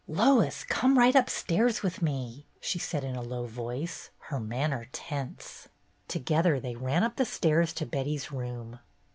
"Lois, 0.07 0.63
come 0.63 0.97
right 0.97 1.13
upstairs 1.15 1.83
with 1.83 2.01
me," 2.01 2.47
she 2.59 2.79
said 2.79 3.03
in 3.03 3.15
a 3.15 3.21
low 3.21 3.45
voice, 3.45 4.09
her 4.17 4.39
manner 4.39 4.87
tense. 4.91 5.67
Together 6.07 6.59
they 6.59 6.75
ran 6.75 7.03
up 7.03 7.17
the 7.17 7.23
stairs 7.23 7.71
to 7.71 7.85
Betty's 7.85 8.31
room. 8.31 8.79